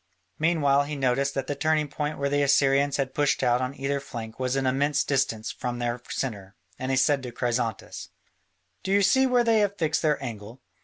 Meanwhile 0.39 0.85
he 0.85 0.95
noticed 0.95 1.35
that 1.35 1.45
the 1.45 1.53
turning 1.53 1.87
point 1.87 2.17
where 2.17 2.27
the 2.27 2.41
Assyrians 2.41 2.97
had 2.97 3.13
pushed 3.13 3.43
out 3.43 3.61
on 3.61 3.75
either 3.79 3.99
flank 3.99 4.39
was 4.39 4.55
an 4.55 4.65
immense 4.65 5.03
distance 5.03 5.51
from 5.51 5.77
their 5.77 6.01
centre, 6.09 6.55
and 6.79 6.89
he 6.89 6.97
said 6.97 7.21
to 7.21 7.31
Chrysantas: 7.31 8.09
"Do 8.81 8.91
you 8.91 9.03
see 9.03 9.27
where 9.27 9.43
they 9.43 9.59
have 9.59 9.77
fixed 9.77 10.01
their 10.01 10.19
angle?" 10.19 10.59